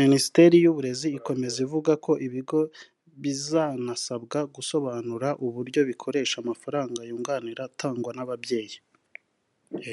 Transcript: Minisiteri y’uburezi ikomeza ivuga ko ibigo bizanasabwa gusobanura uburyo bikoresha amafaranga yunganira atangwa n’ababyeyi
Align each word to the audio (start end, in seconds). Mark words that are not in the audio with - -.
Minisiteri 0.00 0.56
y’uburezi 0.60 1.08
ikomeza 1.18 1.58
ivuga 1.66 1.92
ko 2.04 2.12
ibigo 2.26 2.60
bizanasabwa 3.22 4.38
gusobanura 4.54 5.28
uburyo 5.46 5.80
bikoresha 5.90 6.36
amafaranga 6.40 7.00
yunganira 7.10 7.60
atangwa 7.68 8.10
n’ababyeyi 8.14 8.78